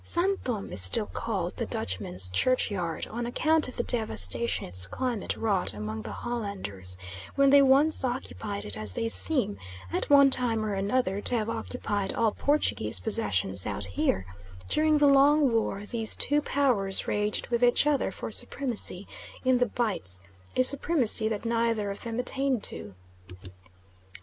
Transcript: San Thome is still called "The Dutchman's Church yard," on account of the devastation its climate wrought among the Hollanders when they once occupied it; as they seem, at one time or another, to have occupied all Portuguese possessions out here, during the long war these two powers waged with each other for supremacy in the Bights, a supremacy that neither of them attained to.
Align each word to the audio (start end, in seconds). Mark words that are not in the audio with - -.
San 0.03 0.37
Thome 0.37 0.73
is 0.73 0.81
still 0.81 1.05
called 1.05 1.57
"The 1.57 1.67
Dutchman's 1.67 2.27
Church 2.29 2.71
yard," 2.71 3.05
on 3.11 3.27
account 3.27 3.67
of 3.67 3.75
the 3.77 3.83
devastation 3.83 4.65
its 4.65 4.87
climate 4.87 5.37
wrought 5.37 5.75
among 5.75 6.01
the 6.01 6.11
Hollanders 6.11 6.97
when 7.35 7.51
they 7.51 7.61
once 7.61 8.03
occupied 8.03 8.65
it; 8.65 8.75
as 8.75 8.95
they 8.95 9.07
seem, 9.09 9.59
at 9.93 10.09
one 10.09 10.31
time 10.31 10.65
or 10.65 10.73
another, 10.73 11.21
to 11.21 11.35
have 11.35 11.51
occupied 11.51 12.13
all 12.13 12.31
Portuguese 12.31 12.99
possessions 12.99 13.67
out 13.67 13.85
here, 13.85 14.25
during 14.67 14.97
the 14.97 15.05
long 15.05 15.53
war 15.53 15.85
these 15.85 16.15
two 16.15 16.41
powers 16.41 17.05
waged 17.05 17.49
with 17.49 17.61
each 17.63 17.85
other 17.85 18.09
for 18.09 18.31
supremacy 18.31 19.07
in 19.45 19.59
the 19.59 19.67
Bights, 19.67 20.23
a 20.55 20.63
supremacy 20.63 21.27
that 21.27 21.45
neither 21.45 21.91
of 21.91 22.01
them 22.01 22.19
attained 22.19 22.63
to. 22.63 22.95